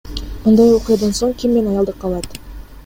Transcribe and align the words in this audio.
Мындай 0.45 0.71
окуядан 0.77 1.13
соң 1.21 1.37
ким 1.43 1.55
мени 1.59 1.73
аялдыкка 1.75 2.13
алат? 2.13 2.45